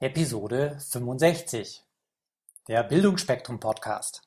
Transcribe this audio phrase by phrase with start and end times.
[0.00, 1.82] Episode 65,
[2.68, 4.22] der Bildungsspektrum Podcast.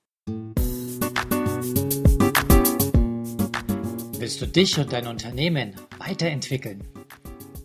[4.18, 6.86] Willst du dich und dein Unternehmen weiterentwickeln?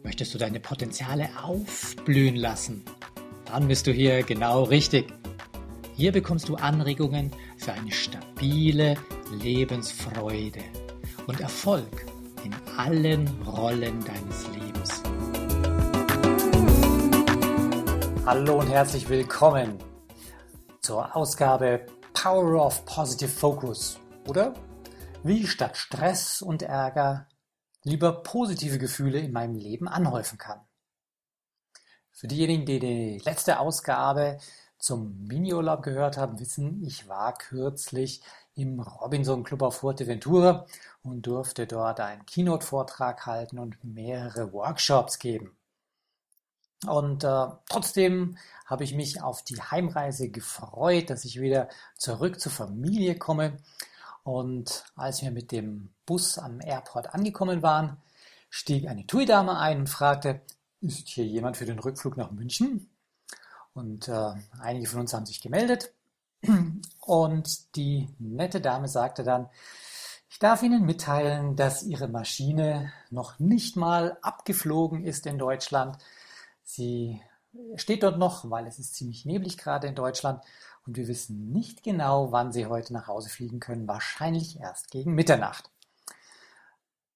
[0.04, 2.84] Möchtest du deine Potenziale aufblühen lassen?
[3.46, 5.12] Dann bist du hier genau richtig.
[5.96, 8.94] Hier bekommst du Anregungen für eine stabile
[9.32, 10.62] Lebensfreude
[11.26, 12.06] und Erfolg
[12.44, 14.65] in allen Rollen deines Lebens.
[18.26, 19.78] Hallo und herzlich willkommen
[20.80, 24.52] zur Ausgabe Power of Positive Focus oder
[25.22, 27.28] wie statt Stress und Ärger
[27.84, 30.60] lieber positive Gefühle in meinem Leben anhäufen kann.
[32.10, 34.38] Für diejenigen, die die letzte Ausgabe
[34.76, 38.22] zum Miniurlaub gehört haben, wissen, ich war kürzlich
[38.56, 40.66] im Robinson Club auf Fuerteventura
[41.04, 45.55] und durfte dort einen Keynote-Vortrag halten und mehrere Workshops geben.
[46.88, 52.52] Und äh, trotzdem habe ich mich auf die Heimreise gefreut, dass ich wieder zurück zur
[52.52, 53.58] Familie komme.
[54.24, 57.96] Und als wir mit dem Bus am Airport angekommen waren,
[58.50, 60.40] stieg eine TUI-Dame ein und fragte,
[60.80, 62.90] ist hier jemand für den Rückflug nach München?
[63.72, 65.92] Und äh, einige von uns haben sich gemeldet.
[67.00, 69.48] Und die nette Dame sagte dann,
[70.28, 75.96] ich darf Ihnen mitteilen, dass Ihre Maschine noch nicht mal abgeflogen ist in Deutschland.
[76.68, 77.22] Sie
[77.76, 80.42] steht dort noch, weil es ist ziemlich neblig gerade in Deutschland
[80.84, 83.86] und wir wissen nicht genau, wann Sie heute nach Hause fliegen können.
[83.86, 85.70] Wahrscheinlich erst gegen Mitternacht.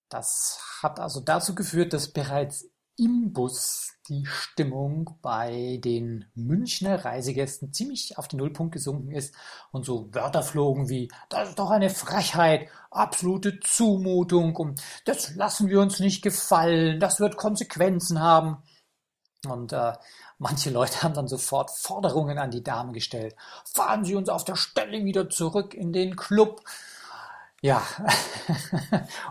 [0.08, 7.72] Das hat also dazu geführt, dass bereits im Bus die Stimmung bei den Münchner Reisegästen
[7.72, 9.34] ziemlich auf den Nullpunkt gesunken ist
[9.72, 15.68] und so Wörter flogen wie, das ist doch eine Frechheit, absolute Zumutung und das lassen
[15.68, 18.62] wir uns nicht gefallen, das wird Konsequenzen haben.
[19.46, 19.92] Und äh,
[20.38, 23.34] manche Leute haben dann sofort Forderungen an die Dame gestellt.
[23.64, 26.62] Fahren Sie uns auf der Stelle wieder zurück in den Club.
[27.62, 27.82] Ja,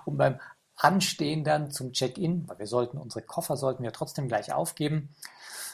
[0.06, 0.40] und beim
[0.76, 5.14] Anstehen dann zum Check-in, weil wir sollten unsere Koffer sollten wir trotzdem gleich aufgeben,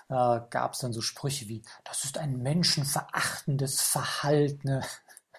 [0.10, 4.82] äh, gab es dann so Sprüche wie, das ist ein menschenverachtendes Verhalten.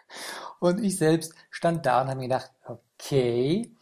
[0.60, 3.74] Und ich selbst stand da und habe mir gedacht, okay,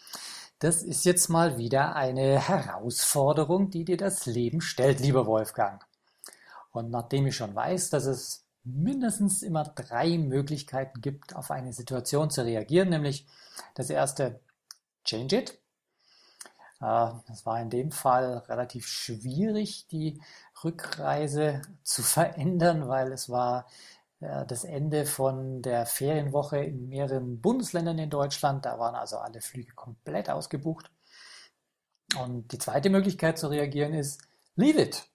[0.65, 5.85] das ist jetzt mal wieder eine Herausforderung, die dir das Leben stellt, lieber Wolfgang.
[6.73, 12.31] Und nachdem ich schon weiß, dass es mindestens immer drei Möglichkeiten gibt, auf eine Situation
[12.31, 13.27] zu reagieren, nämlich
[13.75, 14.41] das erste,
[15.05, 15.51] change it.
[16.81, 20.23] Äh, das war in dem Fall relativ schwierig, die
[20.65, 23.67] Rückreise zu verändern, weil es war
[24.47, 28.65] das Ende von der Ferienwoche in mehreren Bundesländern in Deutschland.
[28.65, 30.91] Da waren also alle Flüge komplett ausgebucht.
[32.19, 34.21] Und die zweite Möglichkeit zu reagieren ist
[34.57, 35.09] Leave it.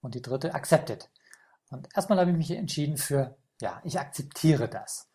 [0.00, 1.10] Und die dritte Accept it.
[1.70, 5.08] Und erstmal habe ich mich entschieden für, ja, ich akzeptiere das.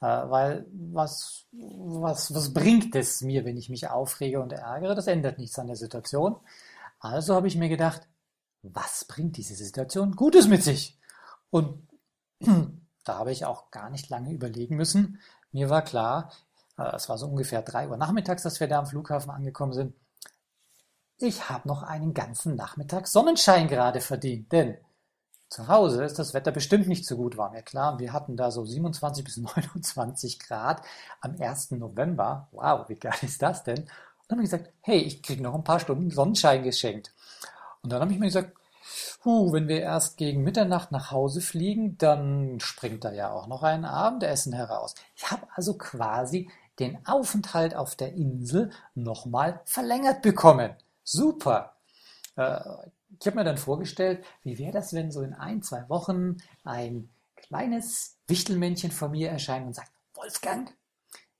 [0.00, 4.94] Äh, weil was, was, was bringt es mir, wenn ich mich aufrege und ärgere?
[4.94, 6.36] Das ändert nichts an der Situation.
[7.00, 8.08] Also habe ich mir gedacht,
[8.62, 10.98] was bringt diese Situation Gutes mit sich?
[11.50, 11.87] Und
[13.04, 15.20] da habe ich auch gar nicht lange überlegen müssen.
[15.52, 16.32] Mir war klar,
[16.76, 19.94] äh, es war so ungefähr drei Uhr nachmittags, dass wir da am Flughafen angekommen sind.
[21.18, 24.78] Ich habe noch einen ganzen Nachmittag Sonnenschein gerade verdient, denn
[25.48, 27.98] zu Hause ist das Wetter bestimmt nicht so gut, war mir klar.
[27.98, 30.82] Wir hatten da so 27 bis 29 Grad
[31.20, 31.72] am 1.
[31.72, 32.48] November.
[32.52, 33.80] Wow, wie geil ist das denn?
[33.80, 33.88] Und
[34.28, 37.14] dann habe ich gesagt, hey, ich kriege noch ein paar Stunden Sonnenschein geschenkt.
[37.82, 38.57] Und dann habe ich mir gesagt,
[39.22, 43.62] Puh, wenn wir erst gegen Mitternacht nach Hause fliegen, dann springt da ja auch noch
[43.62, 44.94] ein Abendessen heraus.
[45.16, 50.74] Ich habe also quasi den Aufenthalt auf der Insel nochmal verlängert bekommen.
[51.02, 51.76] Super.
[52.36, 52.60] Äh,
[53.20, 57.08] ich habe mir dann vorgestellt, wie wäre das, wenn so in ein, zwei Wochen ein
[57.36, 60.72] kleines Wichtelmännchen von mir erscheint und sagt, Wolfgang,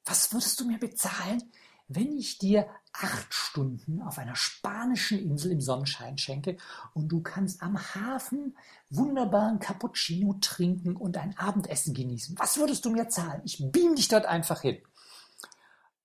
[0.04, 1.52] was würdest du mir bezahlen,
[1.88, 6.56] wenn ich dir acht Stunden auf einer spanischen Insel im Sonnenschein schenke
[6.94, 8.56] und du kannst am Hafen
[8.90, 13.42] wunderbaren Cappuccino trinken und ein Abendessen genießen, was würdest du mir zahlen?
[13.44, 14.78] Ich beam dich dort einfach hin.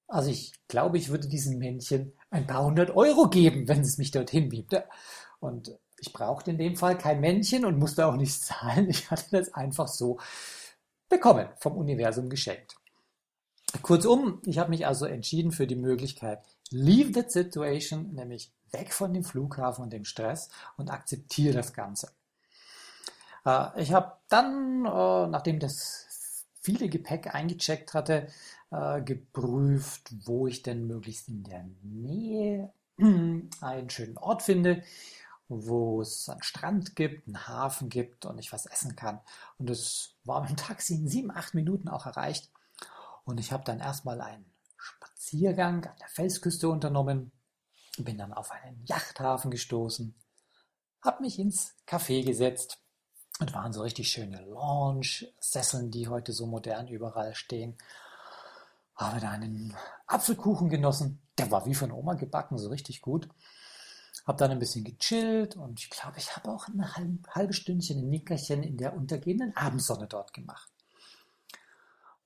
[0.08, 4.12] Also ich glaube, ich würde diesem Männchen ein paar hundert Euro geben, wenn es mich
[4.12, 4.84] dorthin beamt.
[5.40, 8.90] Und ich brauchte in dem Fall kein Männchen und musste auch nichts zahlen.
[8.90, 10.20] Ich hatte das einfach so
[11.10, 12.76] bekommen, vom Universum geschenkt.
[13.82, 19.14] Kurzum, ich habe mich also entschieden für die Möglichkeit, leave that situation, nämlich weg von
[19.14, 22.12] dem Flughafen und dem Stress und akzeptiere das Ganze.
[23.46, 28.28] Äh, ich habe dann, äh, nachdem das viele Gepäck eingecheckt hatte,
[28.72, 34.84] äh, geprüft, wo ich denn möglichst in der Nähe einen schönen Ort finde
[35.62, 39.20] wo es einen Strand gibt, einen Hafen gibt und ich was essen kann.
[39.58, 42.50] Und es war mit dem Taxi in sieben, acht Minuten auch erreicht.
[43.26, 47.32] Und ich habe dann erstmal einen Spaziergang an der Felsküste unternommen,
[47.98, 50.16] bin dann auf einen Yachthafen gestoßen,
[51.02, 52.80] habe mich ins Café gesetzt
[53.40, 57.78] und waren so richtig schöne Lounge-Sesseln, die heute so modern überall stehen.
[58.96, 63.28] Habe da einen Apfelkuchen genossen, der war wie von Oma gebacken, so richtig gut.
[64.26, 68.10] Habe dann ein bisschen gechillt und ich glaube, ich habe auch ein halbe Stündchen ein
[68.10, 70.73] Nickerchen in der untergehenden Abendsonne dort gemacht.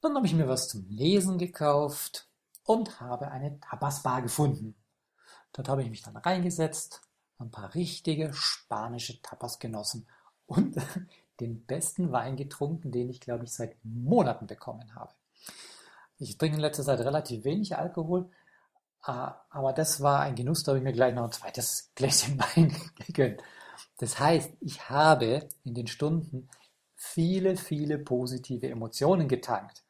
[0.07, 2.29] Dann habe ich mir was zum Lesen gekauft
[2.63, 4.73] und habe eine Tapasbar gefunden.
[5.51, 7.01] Dort habe ich mich dann reingesetzt,
[7.39, 10.07] ein paar richtige spanische Tapas genossen
[10.45, 10.77] und
[11.41, 15.13] den besten Wein getrunken, den ich, glaube ich, seit Monaten bekommen habe.
[16.19, 18.29] Ich trinke in letzter Zeit relativ wenig Alkohol,
[19.01, 22.73] aber das war ein Genuss, da habe ich mir gleich noch ein zweites Gläschen Wein
[23.05, 23.43] gegönnt.
[23.97, 26.47] Das heißt, ich habe in den Stunden
[26.95, 29.83] viele, viele positive Emotionen getankt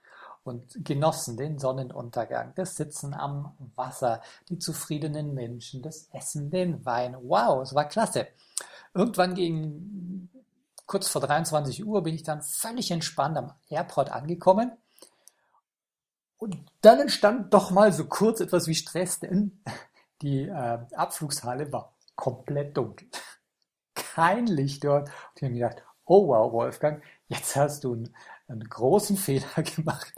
[0.48, 7.18] und genossen den Sonnenuntergang, das Sitzen am Wasser, die zufriedenen Menschen, das Essen, den Wein.
[7.22, 8.28] Wow, es war klasse.
[8.94, 10.30] Irgendwann gegen
[10.86, 14.72] kurz vor 23 Uhr bin ich dann völlig entspannt am Airport angekommen
[16.38, 19.60] und dann entstand doch mal so kurz etwas wie Stress, denn
[20.22, 23.08] die äh, Abflugshalle war komplett dunkel.
[23.94, 25.10] Kein Licht dort.
[25.10, 28.16] Und ich habe gedacht, oh wow, Wolfgang, jetzt hast du einen,
[28.48, 30.14] einen, großen Fehler gemacht.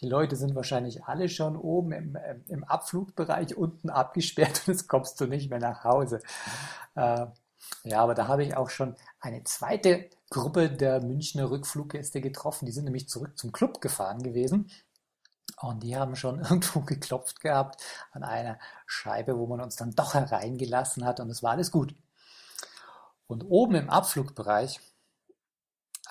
[0.00, 2.18] Die Leute sind wahrscheinlich alle schon oben im,
[2.48, 6.20] im Abflugbereich unten abgesperrt und jetzt kommst du nicht mehr nach Hause.
[6.94, 7.26] Äh,
[7.84, 12.66] ja, aber da habe ich auch schon eine zweite Gruppe der Münchner Rückfluggäste getroffen.
[12.66, 14.70] Die sind nämlich zurück zum Club gefahren gewesen
[15.60, 17.82] und die haben schon irgendwo geklopft gehabt
[18.12, 21.94] an einer Scheibe, wo man uns dann doch hereingelassen hat und es war alles gut.
[23.26, 24.80] Und oben im Abflugbereich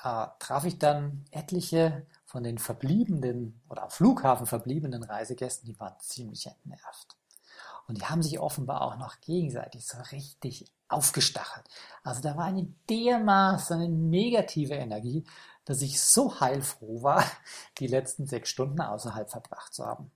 [0.03, 5.97] äh, traf ich dann etliche von den verbliebenen oder am Flughafen verbliebenen Reisegästen, die waren
[5.99, 7.15] ziemlich entnervt.
[7.87, 11.65] Und die haben sich offenbar auch noch gegenseitig so richtig aufgestachelt.
[12.03, 15.25] Also da war eine dermaßen negative Energie,
[15.65, 17.23] dass ich so heilfroh war,
[17.79, 20.11] die letzten sechs Stunden außerhalb verbracht zu haben.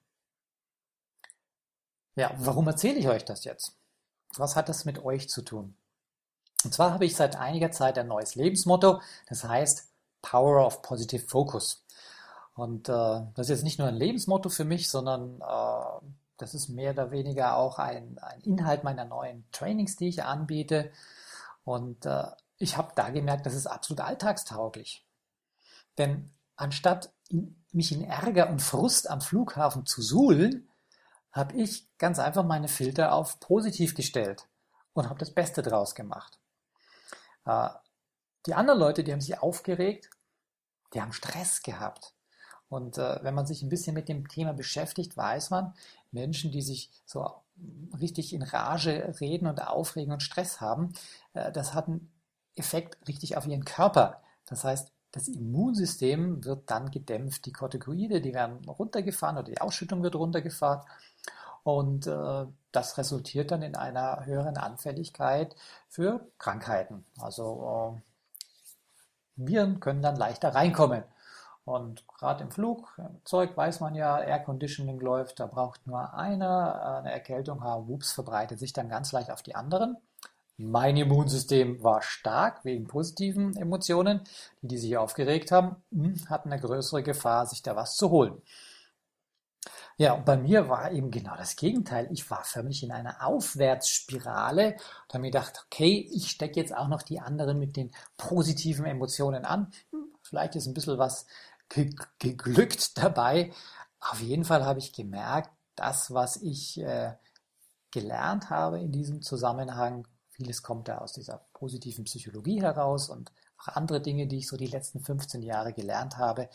[2.16, 3.78] Ja, warum erzähle ich euch das jetzt?
[4.36, 5.78] Was hat das mit euch zu tun?
[6.64, 9.90] Und zwar habe ich seit einiger Zeit ein neues Lebensmotto, das heißt
[10.22, 11.86] Power of Positive Focus.
[12.56, 16.06] Und äh, das ist jetzt nicht nur ein Lebensmotto für mich, sondern äh,
[16.38, 20.92] das ist mehr oder weniger auch ein, ein Inhalt meiner neuen Trainings, die ich anbiete.
[21.64, 22.28] Und äh,
[22.58, 25.06] ich habe da gemerkt, das ist absolut alltagstauglich.
[25.98, 27.12] Denn anstatt
[27.72, 30.68] mich in Ärger und Frust am Flughafen zu suhlen,
[31.32, 34.48] habe ich ganz einfach meine Filter auf positiv gestellt
[34.94, 36.40] und habe das Beste draus gemacht.
[37.48, 37.70] Äh,
[38.46, 40.10] die anderen Leute, die haben sich aufgeregt,
[40.94, 42.14] die haben Stress gehabt.
[42.70, 45.74] Und äh, wenn man sich ein bisschen mit dem Thema beschäftigt, weiß man,
[46.12, 47.30] Menschen, die sich so
[48.00, 50.94] richtig in Rage reden und aufregen und Stress haben,
[51.34, 52.12] äh, das hat einen
[52.56, 54.22] Effekt richtig auf ihren Körper.
[54.46, 60.04] Das heißt, das Immunsystem wird dann gedämpft, die Corticoide, die werden runtergefahren oder die Ausschüttung
[60.04, 60.86] wird runtergefahren
[61.64, 62.46] und äh,
[62.78, 65.56] das resultiert dann in einer höheren Anfälligkeit
[65.90, 67.06] für Krankheiten.
[67.20, 67.98] Also
[69.36, 71.04] äh, Viren können dann leichter reinkommen.
[71.66, 77.12] Und gerade im Flugzeug weiß man ja, Air Conditioning läuft, da braucht nur einer eine
[77.12, 79.98] Erkältung, wups, verbreitet sich dann ganz leicht auf die anderen.
[80.58, 84.22] Mein Immunsystem war stark wegen positiven Emotionen.
[84.62, 88.40] Die, die sich aufgeregt haben, hm, hatten eine größere Gefahr, sich da was zu holen.
[89.98, 92.08] Ja, und bei mir war eben genau das Gegenteil.
[92.12, 96.88] Ich war förmlich in einer Aufwärtsspirale und habe mir gedacht, okay, ich stecke jetzt auch
[96.88, 99.72] noch die anderen mit den positiven Emotionen an.
[99.92, 101.26] Hm, vielleicht ist ein bisschen was
[101.70, 103.52] geglückt dabei.
[104.00, 107.14] Auf jeden Fall habe ich gemerkt, das, was ich äh,
[107.92, 110.08] gelernt habe in diesem Zusammenhang,
[110.38, 114.56] Vieles kommt da aus dieser positiven Psychologie heraus und auch andere Dinge, die ich so
[114.56, 116.48] die letzten 15 Jahre gelernt habe,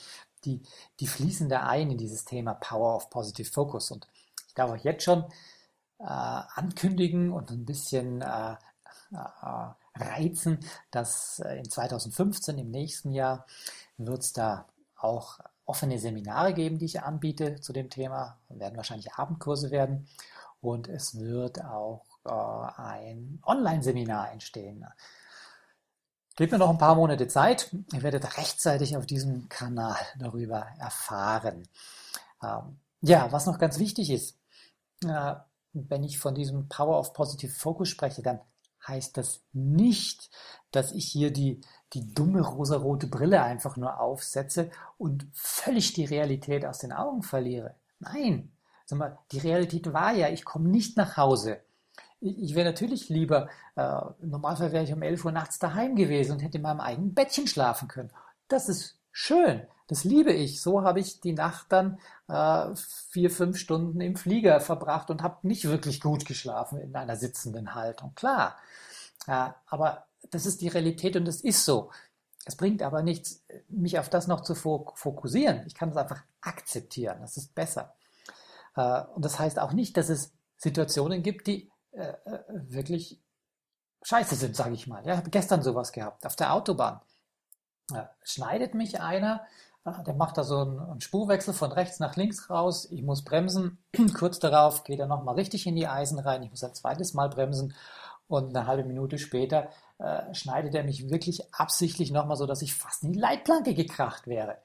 [0.45, 0.63] die,
[1.01, 3.91] die fließen da ein in dieses Thema Power of Positive Focus.
[3.91, 4.07] Und
[4.49, 5.25] ich darf euch jetzt schon
[5.99, 8.57] äh, ankündigen und ein bisschen äh,
[9.13, 13.47] äh, reizen, dass äh, in 2015, im nächsten Jahr,
[13.99, 18.39] wird es da auch offene Seminare geben, die ich anbiete zu dem Thema.
[18.49, 20.09] Werden wahrscheinlich Abendkurse werden.
[20.61, 22.31] Und es wird auch äh,
[22.81, 24.87] ein Online-Seminar entstehen.
[26.43, 27.71] Gebt mir noch ein paar Monate Zeit.
[27.93, 31.69] Ihr werdet rechtzeitig auf diesem Kanal darüber erfahren.
[32.43, 34.37] Ähm, ja, was noch ganz wichtig ist,
[35.05, 35.35] äh,
[35.73, 38.41] wenn ich von diesem Power of Positive Focus spreche, dann
[38.89, 40.31] heißt das nicht,
[40.73, 41.61] dass ich hier die,
[41.93, 44.69] die dumme rosarote Brille einfach nur aufsetze
[44.99, 47.77] und völlig die Realität aus den Augen verliere.
[48.01, 48.51] Nein,
[48.85, 51.61] sag mal, die Realität war ja, ich komme nicht nach Hause.
[52.25, 56.33] Ich, wäre natürlich lieber, äh, im Normalfall wäre ich um 11 Uhr nachts daheim gewesen
[56.33, 58.13] und hätte in meinem eigenen Bettchen schlafen können.
[58.47, 60.63] Das ist schön, das liebe ich.
[60.63, 61.99] So habe ich die Nacht dann
[62.29, 62.75] äh,
[63.11, 67.75] vier, fünf Stunden im Flieger verbracht und habe nicht wirklich gut geschlafen in einer sitzenden
[67.75, 68.13] Haltung.
[68.15, 68.57] Klar,
[69.27, 71.91] äh, aber das ist die Realität und es ist so.
[72.45, 75.63] Es bringt aber nichts, mich auf das noch zu fokussieren.
[75.67, 77.19] Ich kann es einfach akzeptieren.
[77.21, 77.95] Das ist besser.
[78.77, 83.21] Äh, und das heißt auch nicht, dass es Situationen gibt, die äh, äh, wirklich
[84.03, 85.05] scheiße sind, sage ich mal.
[85.05, 87.01] Ja, ich habe gestern sowas gehabt auf der Autobahn.
[88.25, 89.47] schneidet mich einer,
[89.85, 92.89] der macht da so einen, Spurwechsel von rechts nach links raus.
[92.91, 93.79] Ich muss bremsen.
[94.19, 96.43] Kurz darauf geht er nochmal richtig in die Eisen rein.
[96.43, 97.75] Ich muss ein zweites Mal bremsen.
[98.29, 99.69] Und eine halbe Minute später
[99.99, 104.27] äh, schneidet er mich wirklich absichtlich nochmal so, dass ich fast in die Leitplanke gekracht
[104.27, 104.59] wäre.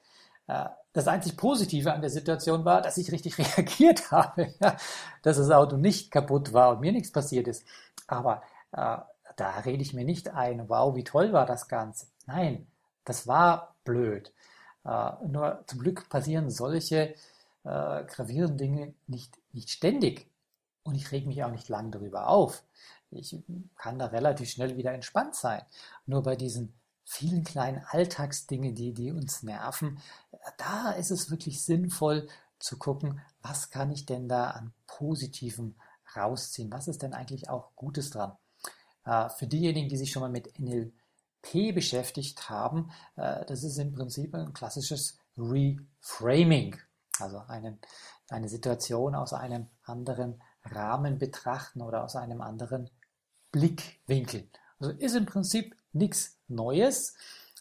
[0.46, 4.76] Äh, das einzig Positive an der Situation war, dass ich richtig reagiert habe, ja,
[5.22, 7.64] dass das Auto nicht kaputt war und mir nichts passiert ist.
[8.06, 8.42] Aber
[8.72, 8.98] äh,
[9.36, 12.06] da rede ich mir nicht ein, wow, wie toll war das Ganze.
[12.26, 12.66] Nein,
[13.04, 14.32] das war blöd.
[14.84, 17.14] Äh, nur zum Glück passieren solche
[17.64, 20.30] äh, gravierenden Dinge nicht, nicht ständig.
[20.82, 22.64] Und ich reg mich auch nicht lang darüber auf.
[23.10, 23.36] Ich
[23.76, 25.62] kann da relativ schnell wieder entspannt sein.
[26.06, 26.77] Nur bei diesen
[27.08, 29.98] vielen kleinen Alltagsdingen, die, die uns nerven,
[30.58, 35.74] da ist es wirklich sinnvoll zu gucken, was kann ich denn da an Positivem
[36.14, 36.70] rausziehen?
[36.70, 38.36] Was ist denn eigentlich auch Gutes dran?
[39.06, 43.92] Äh, für diejenigen, die sich schon mal mit NLP beschäftigt haben, äh, das ist im
[43.92, 46.76] Prinzip ein klassisches Reframing,
[47.18, 47.78] also einen,
[48.28, 52.90] eine Situation aus einem anderen Rahmen betrachten oder aus einem anderen
[53.50, 54.50] Blickwinkel.
[54.80, 57.14] Also ist im Prinzip nichts Neues.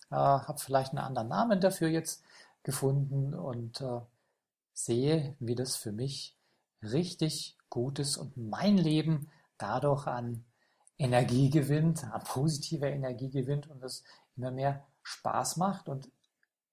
[0.10, 2.24] Äh, habe vielleicht einen anderen Namen dafür jetzt
[2.64, 4.02] gefunden und äh,
[4.74, 6.36] sehe, wie das für mich
[6.82, 10.46] richtig gut ist und mein Leben dadurch an
[10.98, 14.04] Energie gewinnt, an positiver Energie gewinnt und es
[14.36, 15.90] immer mehr Spaß macht.
[15.90, 16.10] Und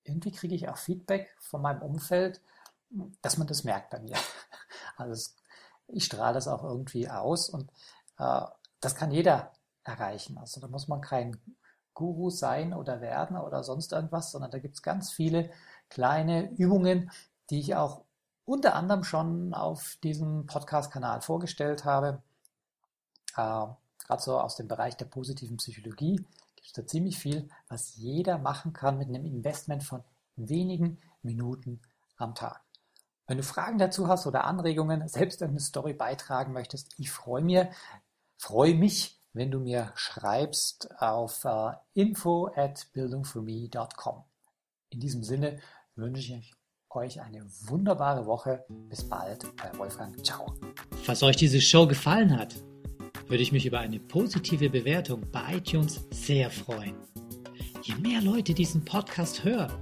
[0.05, 2.41] irgendwie kriege ich auch Feedback von meinem Umfeld,
[3.23, 4.17] dass man das merkt bei mir.
[4.97, 5.33] Also
[5.89, 7.69] ich strahle das auch irgendwie aus und
[8.19, 8.43] äh,
[8.81, 9.51] das kann jeder
[9.85, 10.39] erreichen.
[10.39, 11.37] Also da muss man kein
[11.95, 15.51] Guru sein oder werden oder sonst irgendwas, sondern da gibt es ganz viele
[15.89, 17.11] kleine Übungen,
[17.51, 18.05] die ich auch
[18.45, 22.23] unter anderem schon auf diesem Podcast-Kanal vorgestellt habe.
[23.37, 23.67] Äh,
[24.07, 26.17] Gerade so aus dem Bereich der positiven Psychologie
[26.57, 30.05] gibt es da ziemlich viel, was jeder machen kann mit einem Investment von
[30.37, 31.81] wenigen Minuten
[32.17, 32.61] am Tag.
[33.27, 37.67] Wenn du Fragen dazu hast oder Anregungen, selbst eine Story beitragen möchtest, ich freue mich,
[38.37, 44.23] freue mich, wenn du mir schreibst auf uh, info at bildungforme.com.
[44.91, 45.59] In diesem Sinne
[45.97, 46.55] wünsche ich
[46.91, 48.65] euch eine wunderbare Woche.
[48.89, 50.25] Bis bald, euer Wolfgang.
[50.25, 50.55] Ciao.
[51.03, 52.55] Falls euch diese Show gefallen hat,
[53.27, 56.95] würde ich mich über eine positive Bewertung bei iTunes sehr freuen.
[57.83, 59.73] Je mehr Leute diesen Podcast hören,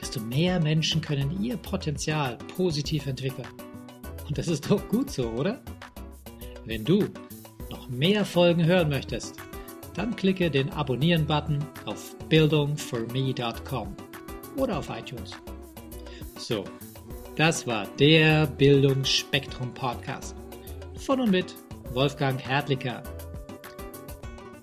[0.00, 3.48] desto mehr Menschen können ihr Potenzial positiv entwickeln.
[4.28, 5.60] Und das ist doch gut so, oder?
[6.64, 7.08] Wenn du
[7.84, 9.36] noch mehr Folgen hören möchtest,
[9.94, 13.94] dann klicke den Abonnieren-Button auf bildungforme.com
[14.56, 15.32] oder auf iTunes.
[16.38, 16.64] So,
[17.36, 20.34] das war der Bildungsspektrum Podcast
[20.96, 21.54] von und mit
[21.92, 23.02] Wolfgang Hertlicker.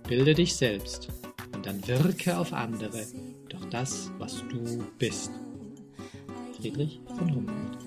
[0.08, 1.10] Bilde dich selbst
[1.54, 3.06] und dann wirke auf andere
[3.50, 5.32] durch das, was du bist.
[6.58, 7.78] Friedrich von Humboldt.